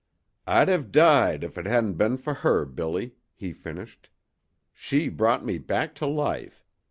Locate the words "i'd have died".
0.47-1.43